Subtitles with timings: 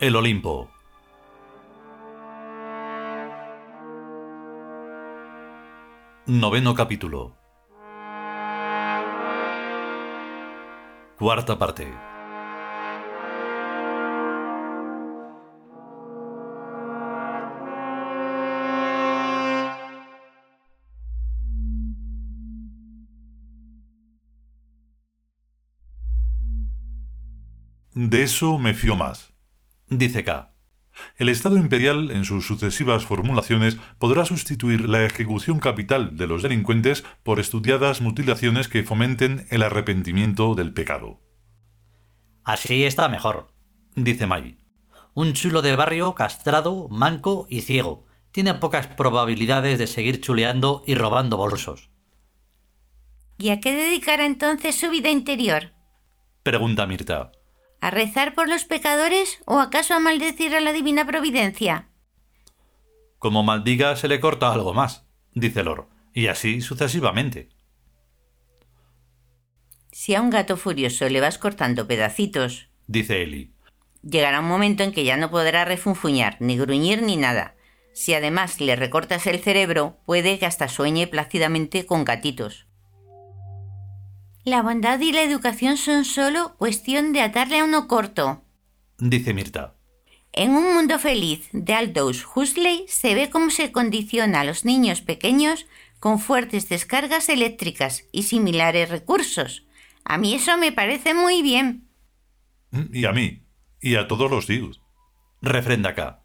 [0.00, 0.70] El Olimpo.
[6.24, 7.36] Noveno capítulo.
[11.18, 11.92] Cuarta parte.
[27.92, 29.29] De eso me fío más.
[29.90, 30.52] Dice K.
[31.16, 37.04] El Estado imperial, en sus sucesivas formulaciones, podrá sustituir la ejecución capital de los delincuentes
[37.24, 41.20] por estudiadas mutilaciones que fomenten el arrepentimiento del pecado.
[42.44, 43.52] Así está mejor,
[43.96, 44.58] Dice Mai.
[45.14, 48.06] Un chulo de barrio castrado, manco y ciego.
[48.30, 51.90] Tiene pocas probabilidades de seguir chuleando y robando bolsos.
[53.38, 55.72] ¿Y a qué dedicará entonces su vida interior?
[56.44, 57.32] Pregunta Mirta.
[57.80, 61.88] ¿A rezar por los pecadores o acaso a maldecir a la divina providencia?
[63.18, 67.48] Como maldiga se le corta algo más, dice Lor, y así sucesivamente.
[69.92, 73.52] Si a un gato furioso le vas cortando pedacitos, Dice Eli.
[74.02, 77.54] llegará un momento en que ya no podrá refunfuñar, ni gruñir, ni nada.
[77.92, 82.66] Si además le recortas el cerebro, puede que hasta sueñe plácidamente con gatitos.
[84.44, 88.42] La bondad y la educación son solo cuestión de atarle a uno corto.
[88.98, 89.76] Dice Mirta.
[90.32, 95.00] En un mundo feliz de Aldous Huxley se ve cómo se condiciona a los niños
[95.00, 95.66] pequeños
[95.98, 99.66] con fuertes descargas eléctricas y similares recursos.
[100.04, 101.88] A mí eso me parece muy bien.
[102.92, 103.42] Y a mí,
[103.80, 104.80] y a todos los tíos.
[105.42, 106.19] Refrenda K.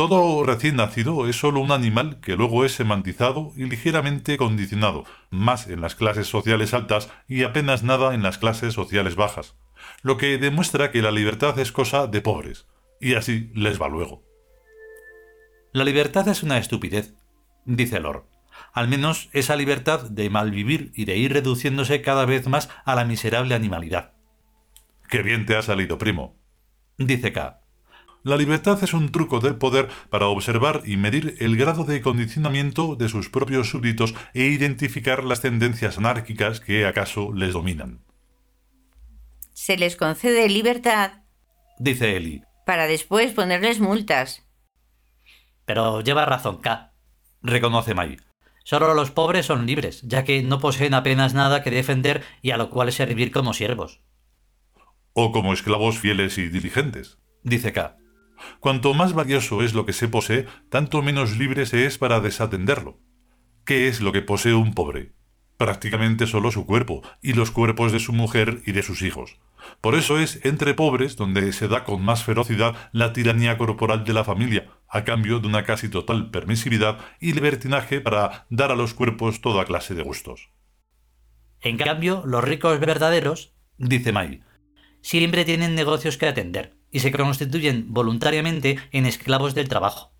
[0.00, 5.66] Todo recién nacido es solo un animal que luego es semantizado y ligeramente condicionado, más
[5.66, 9.56] en las clases sociales altas y apenas nada en las clases sociales bajas,
[10.00, 12.66] lo que demuestra que la libertad es cosa de pobres,
[12.98, 14.24] y así les va luego.
[15.74, 17.12] La libertad es una estupidez,
[17.66, 18.26] dice Lor.
[18.72, 23.04] Al menos esa libertad de malvivir y de ir reduciéndose cada vez más a la
[23.04, 24.14] miserable animalidad.
[25.10, 26.38] Qué bien te ha salido, primo.
[26.96, 27.59] Dice K.
[28.22, 32.94] La libertad es un truco del poder para observar y medir el grado de condicionamiento
[32.94, 38.04] de sus propios súbditos e identificar las tendencias anárquicas que acaso les dominan.
[39.54, 41.12] Se les concede libertad
[41.78, 42.42] Dice Eli.
[42.66, 44.46] para después ponerles multas.
[45.64, 46.92] Pero lleva razón K.
[47.42, 48.18] Reconoce Mai.
[48.64, 52.58] Solo los pobres son libres, ya que no poseen apenas nada que defender y a
[52.58, 54.02] lo cual servir como siervos.
[55.14, 57.18] O como esclavos fieles y diligentes.
[57.42, 57.96] Dice K.
[58.60, 62.98] Cuanto más valioso es lo que se posee, tanto menos libre se es para desatenderlo.
[63.64, 65.12] ¿Qué es lo que posee un pobre?
[65.56, 69.38] Prácticamente solo su cuerpo, y los cuerpos de su mujer y de sus hijos.
[69.80, 74.14] Por eso es entre pobres donde se da con más ferocidad la tiranía corporal de
[74.14, 78.94] la familia, a cambio de una casi total permisividad y libertinaje para dar a los
[78.94, 80.50] cuerpos toda clase de gustos.
[81.60, 84.42] En cambio, los ricos verdaderos Dice Mai.
[85.02, 90.12] siempre tienen negocios que atender y se constituyen voluntariamente en esclavos del trabajo.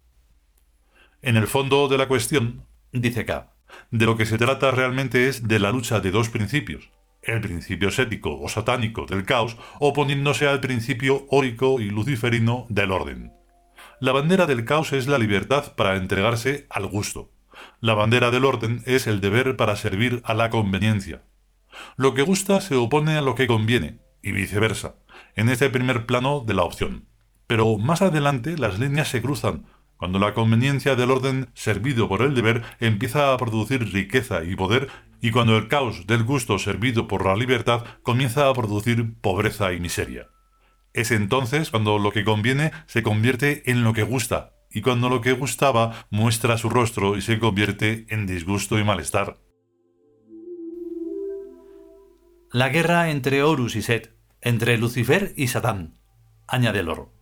[1.22, 3.52] En el fondo de la cuestión, Dice K.
[3.90, 6.90] de lo que se trata realmente es de la lucha de dos principios.
[7.22, 13.32] El principio sético o satánico del caos oponiéndose al principio órico y luciferino del orden.
[14.00, 17.30] La bandera del caos es la libertad para entregarse al gusto.
[17.80, 21.22] La bandera del orden es el deber para servir a la conveniencia.
[21.96, 24.96] Lo que gusta se opone a lo que conviene, y viceversa,
[25.40, 27.06] en este primer plano de la opción.
[27.46, 29.64] Pero más adelante las líneas se cruzan,
[29.96, 34.88] cuando la conveniencia del orden servido por el deber empieza a producir riqueza y poder,
[35.22, 39.80] y cuando el caos del gusto servido por la libertad comienza a producir pobreza y
[39.80, 40.28] miseria.
[40.92, 45.22] Es entonces cuando lo que conviene se convierte en lo que gusta, y cuando lo
[45.22, 49.38] que gustaba muestra su rostro y se convierte en disgusto y malestar.
[52.52, 55.98] La guerra entre Horus y Set, entre Lucifer y Satán,
[56.46, 57.12] añade Lor.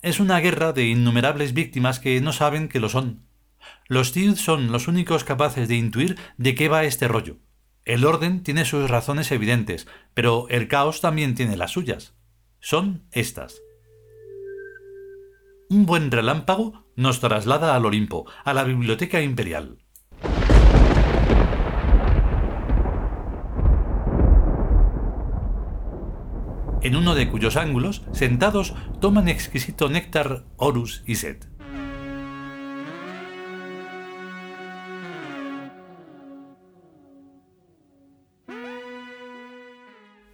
[0.00, 3.26] Es una guerra de innumerables víctimas que no saben que lo son.
[3.86, 7.38] Los Teeth son los únicos capaces de intuir de qué va este rollo.
[7.84, 12.14] El orden tiene sus razones evidentes, pero el caos también tiene las suyas.
[12.60, 13.60] Son estas.
[15.68, 19.81] Un buen relámpago nos traslada al Olimpo, a la Biblioteca Imperial.
[26.82, 31.48] En uno de cuyos ángulos, sentados, toman exquisito néctar Horus y Set.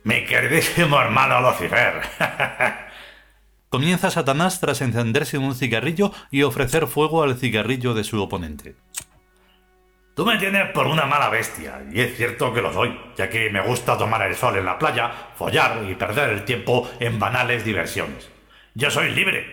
[0.05, 2.01] Mi queridísimo hermano Lucifer.
[3.69, 8.77] Comienza Satanás tras encenderse un cigarrillo y ofrecer fuego al cigarrillo de su oponente.
[10.19, 13.51] Tú me tienes por una mala bestia, y es cierto que lo soy, ya que
[13.51, 17.65] me gusta tomar el sol en la playa, follar y perder el tiempo en banales
[17.65, 18.29] diversiones.
[18.75, 19.47] Yo soy libre.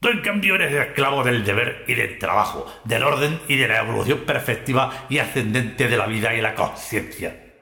[0.00, 3.82] Tú en cambio eres esclavo del deber y del trabajo, del orden y de la
[3.82, 7.60] evolución perfectiva y ascendente de la vida y la conciencia.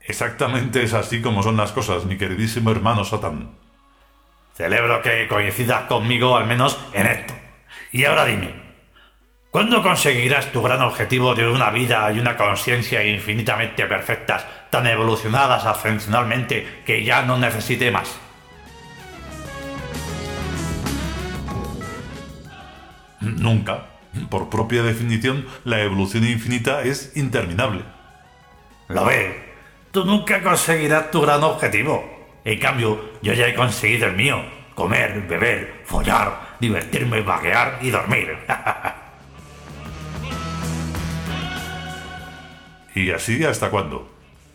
[0.00, 3.63] Exactamente es así como son las cosas, mi queridísimo hermano Satán.
[4.54, 7.34] Celebro que coincidas conmigo al menos en esto.
[7.92, 8.54] Y ahora dime,
[9.50, 15.64] ¿cuándo conseguirás tu gran objetivo de una vida y una conciencia infinitamente perfectas, tan evolucionadas
[15.66, 18.16] ascensionalmente que ya no necesite más?
[23.20, 23.86] Nunca.
[24.30, 27.82] Por propia definición, la evolución infinita es interminable.
[28.86, 29.54] Lo ve,
[29.94, 32.13] Tú nunca conseguirás tu gran objetivo.
[32.44, 34.42] En cambio, yo ya he conseguido el mío.
[34.74, 38.36] Comer, beber, follar, divertirme, vaguear y dormir.
[42.94, 44.10] ¿Y así hasta cuándo?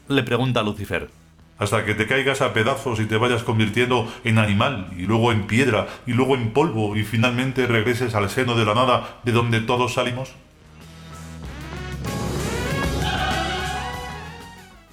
[0.08, 1.10] Le pregunta Lucifer.
[1.58, 5.48] Hasta que te caigas a pedazos y te vayas convirtiendo en animal, y luego en
[5.48, 9.60] piedra, y luego en polvo, y finalmente regreses al seno de la nada de donde
[9.62, 10.36] todos salimos?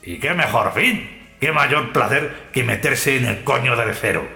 [0.03, 1.16] ¿Y qué mejor fin?
[1.41, 4.27] ¿Qué mayor placer que meterse en el coño del cero?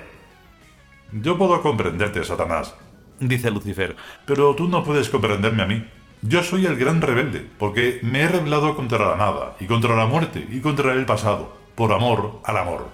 [1.13, 2.75] Yo puedo comprenderte, Satanás,
[3.19, 5.89] dice Lucifer, pero tú no puedes comprenderme a mí.
[6.21, 10.05] Yo soy el gran rebelde, porque me he rebelado contra la nada, y contra la
[10.05, 12.91] muerte, y contra el pasado, por amor al amor.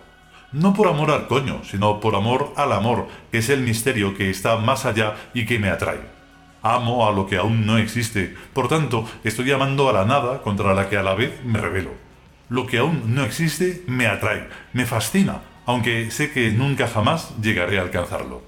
[0.52, 4.30] No por amor al coño, sino por amor al amor, que es el misterio que
[4.30, 6.00] está más allá y que me atrae.
[6.62, 10.74] Amo a lo que aún no existe, por tanto, estoy amando a la nada contra
[10.74, 12.06] la que a la vez me rebelo.
[12.48, 17.78] Lo que aún no existe me atrae, me fascina, aunque sé que nunca jamás llegaré
[17.78, 18.42] a alcanzarlo.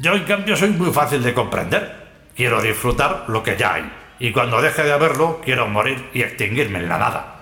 [0.00, 2.06] Yo en cambio soy muy fácil de comprender.
[2.34, 6.80] Quiero disfrutar lo que ya hay, y cuando deje de haberlo quiero morir y extinguirme
[6.80, 7.40] en la nada.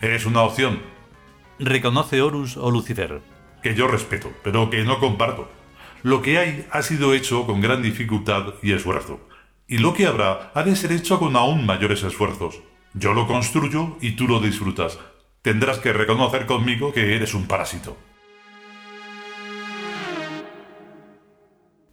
[0.00, 0.80] Es una opción.
[1.58, 3.20] Reconoce Horus o Lucifer.
[3.62, 5.50] Que yo respeto, pero que no comparto.
[6.02, 9.20] Lo que hay ha sido hecho con gran dificultad y esfuerzo
[9.70, 12.60] y lo que habrá ha de ser hecho con aún mayores esfuerzos.
[12.92, 14.98] Yo lo construyo y tú lo disfrutas.
[15.42, 17.96] Tendrás que reconocer conmigo que eres un parásito.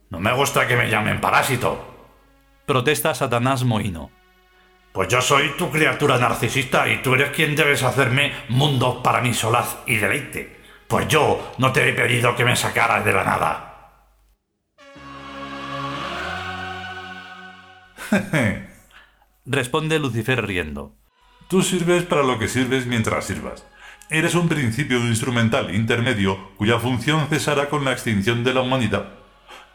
[0.09, 2.09] No me gusta que me llamen parásito.
[2.65, 4.09] Protesta Satanás Mohino.
[4.91, 9.35] Pues yo soy tu criatura narcisista y tú eres quien debes hacerme mundos para mi
[9.35, 10.61] solaz y deleite.
[10.87, 13.66] Pues yo no te he pedido que me sacaras de la nada.
[19.45, 20.95] Responde Lucifer riendo.
[21.47, 23.65] Tú sirves para lo que sirves mientras sirvas.
[24.09, 29.13] Eres un principio instrumental intermedio cuya función cesará con la extinción de la humanidad.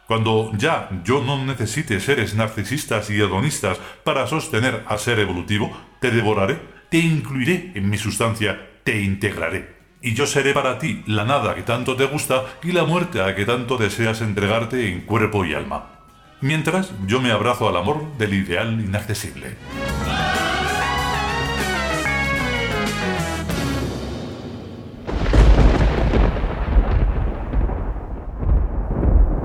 [0.06, 6.10] Cuando ya yo no necesite seres narcisistas y hedonistas para sostener a ser evolutivo, te
[6.10, 6.58] devoraré,
[6.90, 9.80] te incluiré en mi sustancia, te integraré.
[10.00, 13.34] Y yo seré para ti la nada que tanto te gusta y la muerte a
[13.34, 16.01] que tanto deseas entregarte en cuerpo y alma
[16.42, 19.56] mientras yo me abrazo al amor del ideal inaccesible.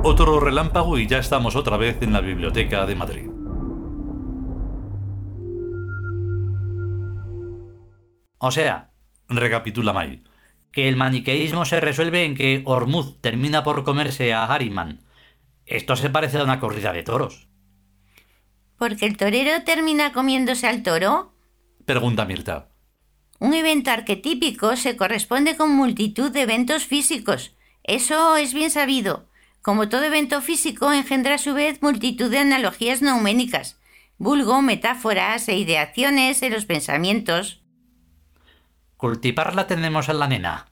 [0.04, 3.30] Otro relámpago y ya estamos otra vez en la Biblioteca de Madrid.
[8.40, 8.92] O sea,
[9.28, 10.24] recapitula May,
[10.72, 15.02] que el maniqueísmo se resuelve en que Ormuz termina por comerse a Harriman,
[15.68, 17.48] esto se parece a una corrida de toros.
[18.78, 21.34] ¿Porque el torero termina comiéndose al toro?
[21.86, 22.70] Pregunta Mirta.
[23.40, 27.56] Un evento arquetípico se corresponde con multitud de eventos físicos.
[27.84, 29.30] Eso es bien sabido.
[29.62, 33.80] Como todo evento físico engendra a su vez multitud de analogías neuménicas,
[34.18, 37.62] vulgo, metáforas e ideaciones en los pensamientos.
[38.96, 40.68] Cultivarla tenemos a la nena.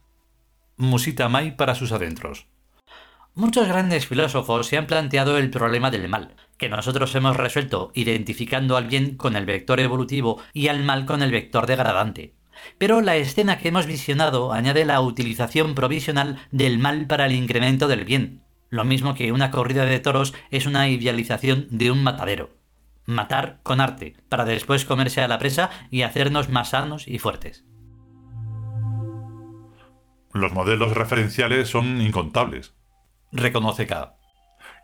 [0.76, 2.48] Musita Mai para sus adentros.
[3.38, 8.78] Muchos grandes filósofos se han planteado el problema del mal, que nosotros hemos resuelto identificando
[8.78, 12.32] al bien con el vector evolutivo y al mal con el vector degradante.
[12.78, 17.88] Pero la escena que hemos visionado añade la utilización provisional del mal para el incremento
[17.88, 18.40] del bien,
[18.70, 22.56] lo mismo que una corrida de toros es una idealización de un matadero.
[23.04, 27.66] Matar con arte, para después comerse a la presa y hacernos más sanos y fuertes.
[30.32, 32.72] Los modelos referenciales son incontables
[33.32, 34.14] reconoce K.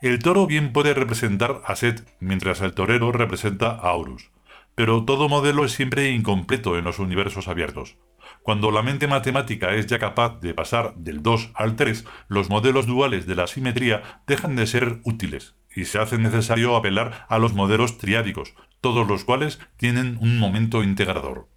[0.01, 4.31] El toro bien puede representar a Set, mientras el torero representa a Horus.
[4.75, 7.99] Pero todo modelo es siempre incompleto en los universos abiertos.
[8.43, 12.87] Cuando la mente matemática es ya capaz de pasar del 2 al 3, los modelos
[12.87, 17.55] duales de la simetría dejan de ser útiles y se hace necesario apelar a los
[17.55, 21.49] modelos triádicos, todos los cuales tienen un momento integrador.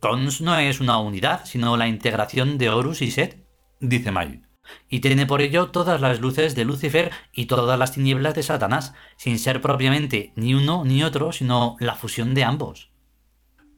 [0.00, 3.41] Cons no es una unidad, sino la integración de Horus y Set,
[3.82, 4.40] dice May,
[4.88, 8.94] y tiene por ello todas las luces de Lucifer y todas las tinieblas de Satanás,
[9.16, 12.90] sin ser propiamente ni uno ni otro, sino la fusión de ambos.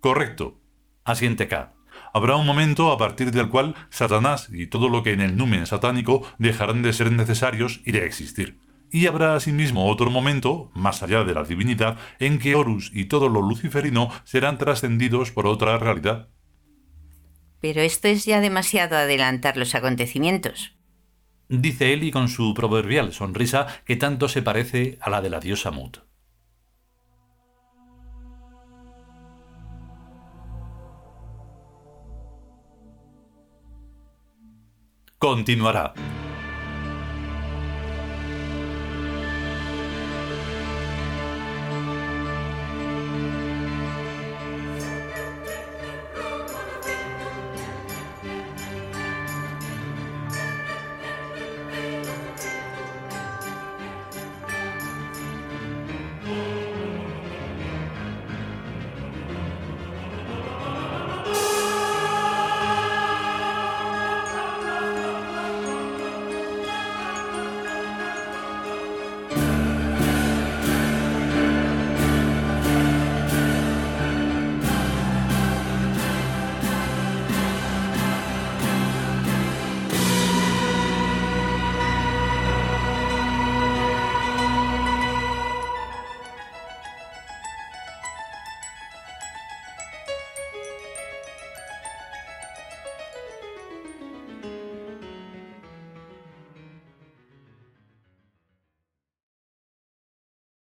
[0.00, 0.61] Correcto,
[1.04, 1.73] Asiente K.
[2.12, 5.66] Habrá un momento a partir del cual Satanás y todo lo que en el numen
[5.66, 8.58] satánico dejarán de ser necesarios y de existir.
[8.90, 13.28] Y habrá asimismo otro momento, más allá de la divinidad, en que Horus y todo
[13.28, 16.28] lo luciferino serán trascendidos por otra realidad.
[17.64, 20.75] Pero esto es ya demasiado adelantar los acontecimientos.
[21.49, 25.71] Dice Eli con su proverbial sonrisa que tanto se parece a la de la diosa
[25.71, 26.00] Mut.
[35.18, 35.94] continuará.